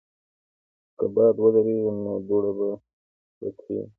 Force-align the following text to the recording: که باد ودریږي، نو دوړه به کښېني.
که 0.97 1.05
باد 1.13 1.35
ودریږي، 1.39 1.87
نو 2.03 2.13
دوړه 2.27 2.51
به 2.57 2.69
کښېني. 3.57 3.85